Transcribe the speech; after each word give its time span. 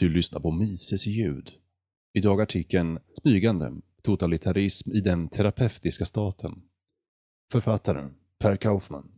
Du 0.00 0.08
lyssnar 0.08 0.40
på 0.40 0.50
Mises 0.50 1.06
ljud. 1.06 1.50
Idag 2.14 2.40
artikeln 2.40 2.98
Smygande, 3.22 3.72
totalitarism 4.02 4.92
i 4.92 5.00
den 5.00 5.28
terapeutiska 5.28 6.04
staten. 6.04 6.62
Författaren 7.52 8.10
Per 8.38 8.56
Kaufman. 8.56 9.10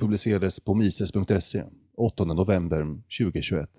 Publicerades 0.00 0.60
på 0.60 0.74
mises.se 0.74 1.64
8 1.96 2.24
november 2.24 3.02
2021. 3.20 3.70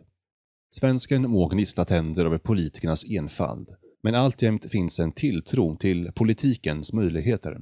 Svensken 0.70 1.30
må 1.30 1.48
gnissla 1.48 1.86
tänder 1.86 2.26
över 2.26 2.38
politikernas 2.38 3.12
enfald, 3.12 3.70
men 4.04 4.16
alltjämt 4.16 4.72
finns 4.72 5.00
en 5.00 5.12
tilltro 5.12 5.76
till 5.76 6.12
politikens 6.16 6.94
möjligheter. 6.94 7.58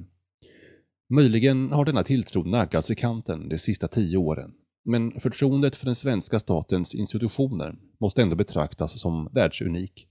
Möjligen 1.14 1.72
har 1.72 1.84
denna 1.84 2.02
tilltro 2.02 2.42
naggats 2.42 2.90
i 2.90 2.94
kanten 2.94 3.48
de 3.48 3.58
sista 3.58 3.88
tio 3.88 4.18
åren, 4.18 4.54
men 4.84 5.20
förtroendet 5.20 5.76
för 5.76 5.86
den 5.86 5.94
svenska 5.94 6.38
statens 6.38 6.94
institutioner 6.94 7.76
måste 8.00 8.22
ändå 8.22 8.36
betraktas 8.36 9.00
som 9.00 9.28
världsunik. 9.32 10.08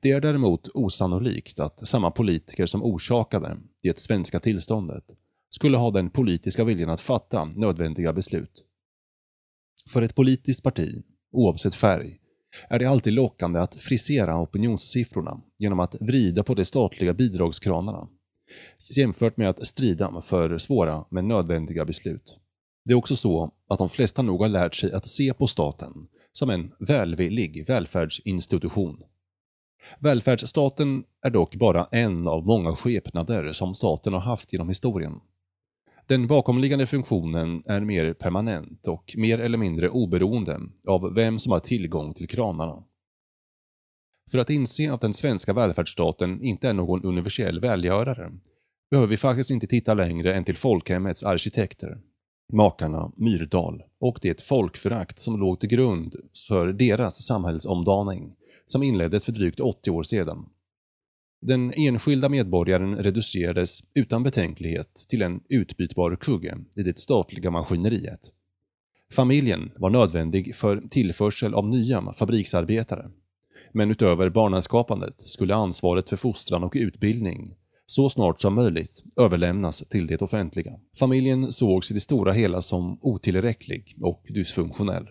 Det 0.00 0.10
är 0.10 0.20
däremot 0.20 0.68
osannolikt 0.74 1.60
att 1.60 1.88
samma 1.88 2.10
politiker 2.10 2.66
som 2.66 2.82
orsakade 2.82 3.56
det 3.82 4.00
svenska 4.00 4.40
tillståndet 4.40 5.04
skulle 5.48 5.76
ha 5.76 5.90
den 5.90 6.10
politiska 6.10 6.64
viljan 6.64 6.90
att 6.90 7.00
fatta 7.00 7.44
nödvändiga 7.44 8.12
beslut. 8.12 8.66
För 9.92 10.02
ett 10.02 10.14
politiskt 10.14 10.62
parti, 10.62 11.02
oavsett 11.32 11.74
färg, 11.74 12.18
är 12.68 12.78
det 12.78 12.86
alltid 12.86 13.12
lockande 13.12 13.60
att 13.60 13.74
frisera 13.74 14.40
opinionssiffrorna 14.40 15.40
genom 15.58 15.80
att 15.80 15.94
vrida 16.00 16.42
på 16.42 16.54
de 16.54 16.64
statliga 16.64 17.14
bidragskranarna, 17.14 18.08
jämfört 18.96 19.36
med 19.36 19.50
att 19.50 19.66
strida 19.66 20.20
för 20.20 20.58
svåra 20.58 21.04
men 21.10 21.28
nödvändiga 21.28 21.84
beslut. 21.84 22.38
Det 22.84 22.92
är 22.92 22.96
också 22.96 23.16
så 23.16 23.54
att 23.68 23.78
de 23.78 23.88
flesta 23.88 24.22
nog 24.22 24.40
har 24.40 24.48
lärt 24.48 24.74
sig 24.74 24.92
att 24.92 25.06
se 25.06 25.34
på 25.34 25.46
staten 25.46 26.08
som 26.36 26.50
en 26.50 26.72
välvillig 26.78 27.66
välfärdsinstitution. 27.66 29.02
Välfärdsstaten 29.98 31.04
är 31.22 31.30
dock 31.30 31.54
bara 31.54 31.84
en 31.84 32.28
av 32.28 32.46
många 32.46 32.76
skepnader 32.76 33.52
som 33.52 33.74
staten 33.74 34.12
har 34.12 34.20
haft 34.20 34.52
genom 34.52 34.68
historien. 34.68 35.20
Den 36.06 36.26
bakomliggande 36.26 36.86
funktionen 36.86 37.62
är 37.66 37.80
mer 37.80 38.12
permanent 38.12 38.88
och 38.88 39.14
mer 39.16 39.38
eller 39.38 39.58
mindre 39.58 39.88
oberoende 39.88 40.60
av 40.88 41.14
vem 41.14 41.38
som 41.38 41.52
har 41.52 41.60
tillgång 41.60 42.14
till 42.14 42.28
kranarna. 42.28 42.84
För 44.30 44.38
att 44.38 44.50
inse 44.50 44.92
att 44.92 45.00
den 45.00 45.14
svenska 45.14 45.52
välfärdsstaten 45.52 46.42
inte 46.42 46.68
är 46.68 46.74
någon 46.74 47.04
universell 47.04 47.60
välgörare 47.60 48.32
behöver 48.90 49.08
vi 49.08 49.16
faktiskt 49.16 49.50
inte 49.50 49.66
titta 49.66 49.94
längre 49.94 50.34
än 50.34 50.44
till 50.44 50.56
folkhemmets 50.56 51.22
arkitekter, 51.22 51.98
makarna 52.52 53.12
Myrdal 53.16 53.82
och 53.98 54.18
det 54.22 54.42
folkförakt 54.42 55.18
som 55.18 55.40
låg 55.40 55.60
till 55.60 55.68
grund 55.68 56.16
för 56.48 56.72
deras 56.72 57.22
samhällsomdaning 57.26 58.36
som 58.66 58.82
inleddes 58.82 59.24
för 59.24 59.32
drygt 59.32 59.60
80 59.60 59.90
år 59.90 60.02
sedan. 60.02 60.48
Den 61.40 61.72
enskilda 61.76 62.28
medborgaren 62.28 62.96
reducerades 62.96 63.80
utan 63.94 64.22
betänklighet 64.22 65.06
till 65.08 65.22
en 65.22 65.40
utbytbar 65.48 66.16
kugge 66.16 66.58
i 66.76 66.82
det 66.82 66.98
statliga 66.98 67.50
maskineriet. 67.50 68.32
Familjen 69.12 69.70
var 69.76 69.90
nödvändig 69.90 70.56
för 70.56 70.80
tillförsel 70.90 71.54
av 71.54 71.68
nya 71.68 72.12
fabriksarbetare. 72.12 73.10
Men 73.72 73.90
utöver 73.90 74.30
barnaskapandet 74.30 75.20
skulle 75.20 75.54
ansvaret 75.54 76.08
för 76.08 76.16
fostran 76.16 76.64
och 76.64 76.72
utbildning 76.76 77.54
så 77.86 78.10
snart 78.10 78.40
som 78.40 78.54
möjligt 78.54 79.02
överlämnas 79.20 79.78
till 79.88 80.06
det 80.06 80.22
offentliga. 80.22 80.72
Familjen 80.98 81.52
sågs 81.52 81.90
i 81.90 81.94
det 81.94 82.00
stora 82.00 82.32
hela 82.32 82.62
som 82.62 82.98
otillräcklig 83.02 83.96
och 84.00 84.22
dysfunktionell. 84.28 85.08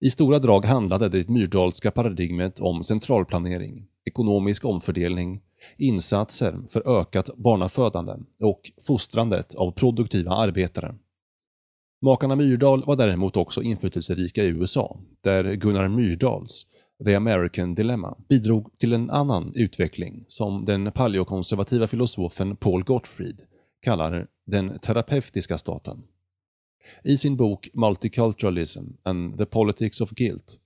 I 0.00 0.10
stora 0.10 0.38
drag 0.38 0.64
handlade 0.64 1.08
det 1.08 1.28
myrdalska 1.28 1.90
paradigmet 1.90 2.60
om 2.60 2.84
centralplanering, 2.84 3.86
ekonomisk 4.04 4.64
omfördelning, 4.64 5.40
insatser 5.78 6.60
för 6.68 7.00
ökat 7.00 7.36
barnafödande 7.36 8.12
och 8.40 8.60
fostrandet 8.86 9.54
av 9.54 9.72
produktiva 9.72 10.30
arbetare. 10.30 10.94
Makarna 12.02 12.36
Myrdal 12.36 12.84
var 12.84 12.96
däremot 12.96 13.36
också 13.36 13.62
inflytelserika 13.62 14.44
i 14.44 14.48
USA, 14.48 15.00
där 15.20 15.54
Gunnar 15.54 15.88
Myrdals 15.88 16.66
The 17.04 17.14
American 17.14 17.74
Dilemma 17.74 18.16
bidrog 18.28 18.78
till 18.78 18.92
en 18.92 19.10
annan 19.10 19.52
utveckling 19.54 20.24
som 20.28 20.64
den 20.64 20.92
paleokonservativa 20.92 21.86
filosofen 21.86 22.56
Paul 22.56 22.84
Gottfried 22.84 23.40
kallar 23.82 24.26
den 24.46 24.78
terapeutiska 24.78 25.58
staten. 25.58 26.02
I 27.04 27.16
sin 27.16 27.36
bok 27.36 27.68
Multiculturalism 27.74 28.84
and 29.02 29.38
the 29.38 29.46
Politics 29.46 30.00
of 30.00 30.10
Guilt 30.10 30.58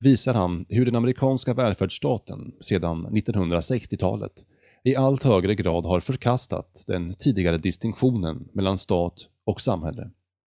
visar 0.00 0.34
han 0.34 0.66
hur 0.68 0.84
den 0.84 0.94
amerikanska 0.94 1.54
välfärdsstaten 1.54 2.52
sedan 2.60 3.06
1960-talet 3.06 4.44
i 4.84 4.96
allt 4.96 5.24
högre 5.24 5.54
grad 5.54 5.86
har 5.86 6.00
förkastat 6.00 6.84
den 6.86 7.14
tidigare 7.14 7.58
distinktionen 7.58 8.48
mellan 8.52 8.78
stat 8.78 9.28
och 9.44 9.60
samhälle. 9.60 10.10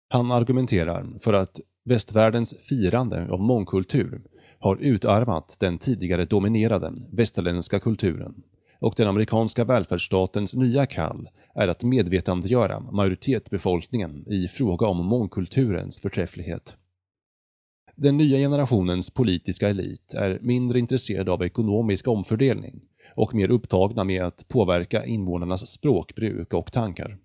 Han 0.09 0.31
argumenterar 0.33 1.19
för 1.21 1.33
att 1.33 1.61
västvärldens 1.85 2.55
firande 2.69 3.29
av 3.31 3.41
mångkultur 3.41 4.23
har 4.61 4.77
utarmat 4.77 5.57
den 5.61 5.79
tidigare 5.79 6.25
dominerade 6.25 6.93
västerländska 7.13 7.81
kulturen 7.81 8.43
och 8.79 8.95
den 8.97 9.09
amerikanska 9.09 9.65
välfärdsstatens 9.65 10.55
nya 10.55 10.87
kall 10.87 11.29
är 11.55 11.69
att 11.69 11.83
medvetandegöra 11.83 12.81
majoritetsbefolkningen 12.81 14.25
i 14.27 14.49
fråga 14.49 14.87
om 14.87 15.07
mångkulturens 15.07 16.01
förträfflighet. 16.01 16.77
Den 17.97 18.17
nya 18.17 18.39
generationens 18.39 19.11
politiska 19.11 19.69
elit 19.69 20.15
är 20.15 20.39
mindre 20.43 20.79
intresserad 20.79 21.29
av 21.29 21.43
ekonomisk 21.43 22.09
omfördelning 22.09 22.81
och 23.15 23.35
mer 23.35 23.51
upptagna 23.51 24.05
med 24.05 24.23
att 24.23 24.49
påverka 24.49 25.05
invånarnas 25.05 25.71
språkbruk 25.71 26.55
och 26.55 26.73
tankar. 26.73 27.19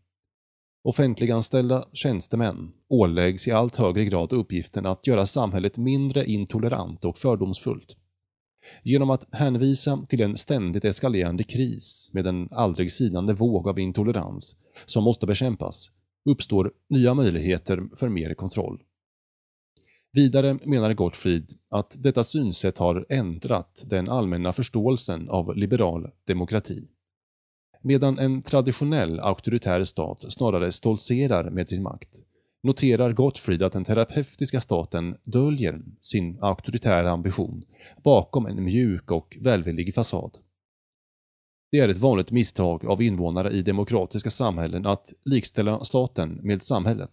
Offentliganställda 0.86 1.86
tjänstemän 1.94 2.72
åläggs 2.90 3.48
i 3.48 3.52
allt 3.52 3.76
högre 3.76 4.06
grad 4.06 4.34
uppgiften 4.34 4.86
att 4.86 5.08
göra 5.08 5.26
samhället 5.26 5.78
mindre 5.78 6.26
intolerant 6.26 7.06
och 7.06 7.18
fördomsfullt. 7.18 7.98
Genom 8.84 9.10
att 9.10 9.28
hänvisa 9.32 10.06
till 10.10 10.22
en 10.22 10.38
ständigt 10.38 10.86
eskalerande 10.86 11.44
kris 11.44 12.10
med 12.14 12.28
en 12.28 12.50
aldrig 12.52 12.92
sinande 12.92 13.34
våg 13.34 13.68
av 13.68 13.80
intolerans 13.80 14.56
som 14.86 15.04
måste 15.04 15.26
bekämpas 15.26 15.92
uppstår 16.30 16.72
nya 16.90 17.14
möjligheter 17.14 17.84
för 17.96 18.10
mer 18.10 18.34
kontroll. 18.34 18.84
Vidare 20.14 20.60
menar 20.66 20.94
Gottfried 20.94 21.54
att 21.70 21.96
detta 21.98 22.24
synsätt 22.24 22.78
har 22.78 23.06
ändrat 23.10 23.84
den 23.86 24.10
allmänna 24.10 24.54
förståelsen 24.54 25.30
av 25.30 25.56
liberal 25.58 26.12
demokrati. 26.28 26.88
Medan 27.88 28.20
en 28.20 28.42
traditionell 28.42 29.20
auktoritär 29.20 29.84
stat 29.84 30.26
snarare 30.28 30.72
stoltserar 30.72 31.50
med 31.50 31.70
sin 31.70 31.84
makt, 31.84 32.10
noterar 32.64 33.14
Gottfried 33.14 33.64
att 33.64 33.74
den 33.74 33.84
terapeutiska 33.84 34.62
staten 34.62 35.18
döljer 35.24 35.82
sin 36.02 36.38
auktoritära 36.42 37.12
ambition 37.12 37.64
bakom 38.04 38.46
en 38.46 38.64
mjuk 38.64 39.12
och 39.12 39.38
välvillig 39.42 39.96
fasad. 39.96 40.38
Det 41.72 41.80
är 41.80 41.90
ett 41.90 41.98
vanligt 41.98 42.32
misstag 42.32 42.86
av 42.86 43.02
invånare 43.02 43.52
i 43.52 43.62
demokratiska 43.62 44.30
samhällen 44.30 44.86
att 44.86 45.14
likställa 45.26 45.84
staten 45.84 46.40
med 46.44 46.64
samhället. 46.64 47.12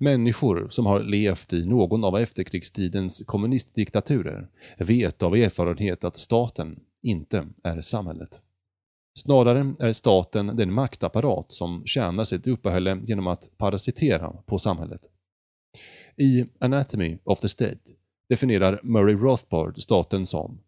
Människor 0.00 0.66
som 0.70 0.86
har 0.86 1.00
levt 1.00 1.52
i 1.52 1.66
någon 1.66 2.04
av 2.04 2.18
efterkrigstidens 2.18 3.22
kommunistdiktaturer 3.26 4.48
vet 4.78 5.22
av 5.22 5.34
erfarenhet 5.34 6.04
att 6.04 6.16
staten 6.16 6.80
inte 7.02 7.46
är 7.62 7.80
samhället. 7.80 8.42
Snarare 9.16 9.74
är 9.78 9.92
staten 9.92 10.46
den 10.46 10.72
maktapparat 10.72 11.52
som 11.52 11.82
tjänar 11.86 12.24
sitt 12.24 12.46
uppehälle 12.46 13.00
genom 13.02 13.26
att 13.26 13.50
parasitera 13.56 14.32
på 14.46 14.58
samhället. 14.58 15.00
I 16.16 16.44
Anatomy 16.58 17.18
of 17.24 17.40
the 17.40 17.48
State 17.48 17.80
definierar 18.28 18.80
Murray 18.82 19.14
Rothbard 19.14 19.82
staten 19.82 20.26
som 20.26 20.60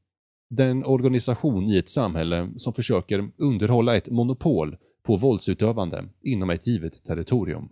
den 0.50 0.84
organisation 0.84 1.70
i 1.70 1.76
ett 1.76 1.88
samhälle 1.88 2.50
som 2.56 2.72
försöker 2.72 3.30
underhålla 3.36 3.96
ett 3.96 4.10
monopol 4.10 4.76
på 5.02 5.16
våldsutövande 5.16 6.04
inom 6.22 6.50
ett 6.50 6.66
givet 6.66 7.04
territorium. 7.04 7.68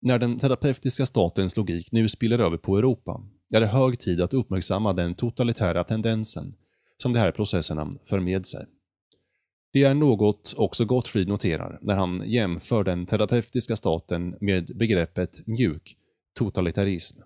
När 0.00 0.18
den 0.18 0.38
terapeutiska 0.38 1.06
statens 1.06 1.56
logik 1.56 1.92
nu 1.92 2.08
spiller 2.08 2.38
över 2.38 2.56
på 2.56 2.78
Europa 2.78 3.22
är 3.54 3.60
det 3.60 3.66
hög 3.66 4.00
tid 4.00 4.20
att 4.20 4.34
uppmärksamma 4.34 4.92
den 4.92 5.14
totalitära 5.14 5.84
tendensen 5.84 6.54
som 7.02 7.12
de 7.12 7.18
här 7.18 7.32
processerna 7.32 7.92
för 8.04 8.20
med 8.20 8.46
sig. 8.46 8.66
Det 9.72 9.84
är 9.84 9.94
något 9.94 10.54
också 10.56 10.84
Gottfried 10.84 11.28
noterar 11.28 11.78
när 11.82 11.96
han 11.96 12.22
jämför 12.26 12.84
den 12.84 13.06
terapeutiska 13.06 13.76
staten 13.76 14.36
med 14.40 14.76
begreppet 14.76 15.46
mjuk 15.46 15.96
totalitarism. 16.38 17.20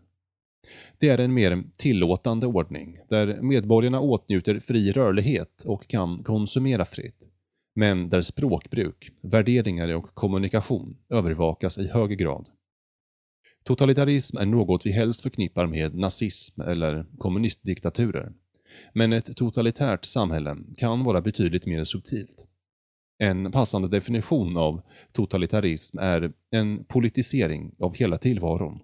Det 0.99 1.09
är 1.09 1.19
en 1.19 1.35
mer 1.35 1.65
tillåtande 1.77 2.47
ordning, 2.47 2.99
där 3.09 3.43
medborgarna 3.43 4.01
åtnjuter 4.01 4.61
fri 4.61 4.93
rörlighet 4.93 5.63
och 5.65 5.89
kan 5.89 6.25
konsumera 6.25 6.85
fritt, 6.85 7.29
men 7.75 8.09
där 8.09 8.23
språkbruk, 8.23 9.11
värderingar 9.23 9.95
och 9.95 10.15
kommunikation 10.15 10.97
övervakas 11.09 11.79
i 11.79 11.89
hög 11.89 12.19
grad. 12.19 12.49
Totalitarism 13.65 14.37
är 14.37 14.47
något 14.47 14.87
vi 14.87 14.93
helst 14.93 15.21
förknippar 15.21 15.67
med 15.67 15.95
nazism 15.95 16.61
eller 16.61 17.07
kommunistdiktaturer. 17.19 18.33
Men 18.95 19.13
ett 19.13 19.37
totalitärt 19.37 20.05
samhälle 20.05 20.57
kan 20.77 21.05
vara 21.05 21.21
betydligt 21.21 21.67
mer 21.67 21.85
subtilt. 21.85 22.47
En 23.19 23.53
passande 23.53 23.89
definition 23.89 24.57
av 24.57 24.83
totalitarism 25.13 25.99
är 25.99 26.33
en 26.51 26.85
politisering 26.85 27.75
av 27.79 27.95
hela 27.95 28.19
tillvaron. 28.19 28.79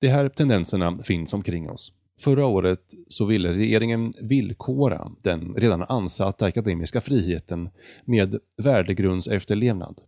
De 0.00 0.08
här 0.08 0.28
tendenserna 0.28 1.02
finns 1.02 1.32
omkring 1.32 1.70
oss. 1.70 1.92
Förra 2.20 2.46
året 2.46 2.94
så 3.08 3.24
ville 3.24 3.52
regeringen 3.52 4.14
villkora 4.20 5.10
den 5.22 5.54
redan 5.54 5.82
ansatta 5.82 6.46
akademiska 6.46 7.00
friheten 7.00 7.70
med 8.04 8.38
värdegrundsefterlevnad. 8.62 10.00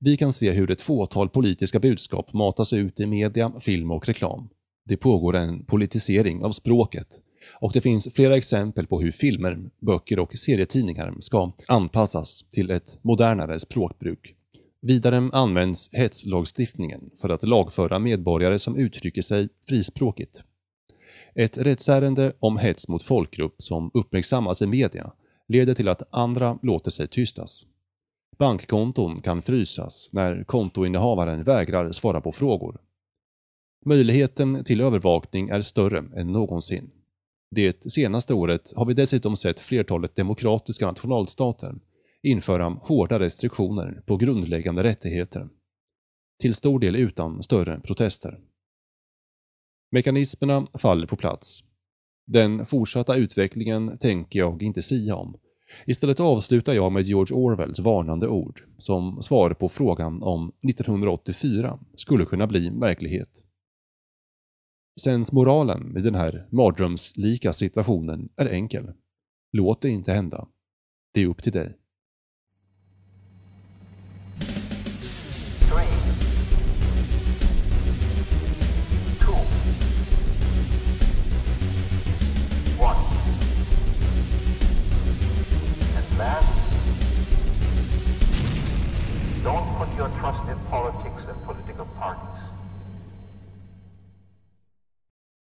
Vi 0.00 0.16
kan 0.16 0.32
se 0.32 0.50
hur 0.50 0.70
ett 0.70 0.82
fåtal 0.82 1.28
politiska 1.28 1.80
budskap 1.80 2.32
matas 2.32 2.72
ut 2.72 3.00
i 3.00 3.06
media, 3.06 3.52
film 3.60 3.90
och 3.90 4.08
reklam. 4.08 4.48
Det 4.84 4.96
pågår 4.96 5.36
en 5.36 5.64
politisering 5.64 6.44
av 6.44 6.52
språket 6.52 7.20
och 7.60 7.72
det 7.72 7.80
finns 7.80 8.14
flera 8.14 8.36
exempel 8.36 8.86
på 8.86 9.00
hur 9.00 9.12
filmer, 9.12 9.70
böcker 9.80 10.18
och 10.18 10.34
serietidningar 10.34 11.14
ska 11.20 11.52
anpassas 11.66 12.44
till 12.50 12.70
ett 12.70 12.98
modernare 13.02 13.60
språkbruk. 13.60 14.34
Vidare 14.82 15.30
används 15.32 15.90
hetslagstiftningen 15.92 17.10
för 17.20 17.28
att 17.28 17.48
lagföra 17.48 17.98
medborgare 17.98 18.58
som 18.58 18.76
uttrycker 18.76 19.22
sig 19.22 19.48
frispråkigt. 19.68 20.42
Ett 21.34 21.58
rättsärende 21.58 22.32
om 22.38 22.58
hets 22.58 22.88
mot 22.88 23.04
folkgrupp 23.04 23.54
som 23.58 23.90
uppmärksammas 23.94 24.62
i 24.62 24.66
media 24.66 25.12
leder 25.48 25.74
till 25.74 25.88
att 25.88 26.02
andra 26.10 26.58
låter 26.62 26.90
sig 26.90 27.08
tystas. 27.08 27.66
Bankkonton 28.38 29.22
kan 29.22 29.42
frysas 29.42 30.08
när 30.12 30.44
kontoinnehavaren 30.44 31.44
vägrar 31.44 31.92
svara 31.92 32.20
på 32.20 32.32
frågor. 32.32 32.80
Möjligheten 33.84 34.64
till 34.64 34.80
övervakning 34.80 35.48
är 35.48 35.62
större 35.62 36.04
än 36.16 36.32
någonsin. 36.32 36.90
Det 37.50 37.92
senaste 37.92 38.34
året 38.34 38.72
har 38.76 38.86
vi 38.86 38.94
dessutom 38.94 39.36
sett 39.36 39.60
flertalet 39.60 40.16
demokratiska 40.16 40.86
nationalstater 40.86 41.74
införa 42.22 42.64
hårda 42.64 43.18
restriktioner 43.18 44.02
på 44.06 44.16
grundläggande 44.16 44.82
rättigheter. 44.82 45.48
Till 46.40 46.54
stor 46.54 46.80
del 46.80 46.96
utan 46.96 47.42
större 47.42 47.80
protester. 47.80 48.38
Mekanismerna 49.90 50.66
faller 50.74 51.06
på 51.06 51.16
plats. 51.16 51.62
Den 52.26 52.66
fortsatta 52.66 53.16
utvecklingen 53.16 53.98
tänker 53.98 54.38
jag 54.38 54.62
inte 54.62 54.82
sia 54.82 55.16
om. 55.16 55.36
Istället 55.86 56.20
avslutar 56.20 56.74
jag 56.74 56.92
med 56.92 57.02
George 57.02 57.36
Orwells 57.36 57.78
varnande 57.78 58.28
ord 58.28 58.62
som 58.78 59.22
svar 59.22 59.50
på 59.50 59.68
frågan 59.68 60.22
om 60.22 60.52
1984 60.68 61.78
skulle 61.94 62.24
kunna 62.24 62.46
bli 62.46 62.70
verklighet. 62.70 63.42
Sensmoralen 65.00 65.96
i 65.96 66.00
den 66.00 66.14
här 66.14 66.46
mardrömslika 66.50 67.52
situationen 67.52 68.28
är 68.36 68.46
enkel. 68.46 68.92
Låt 69.52 69.82
det 69.82 69.88
inte 69.88 70.12
hända. 70.12 70.48
Det 71.14 71.22
är 71.22 71.26
upp 71.26 71.42
till 71.42 71.52
dig. 71.52 71.76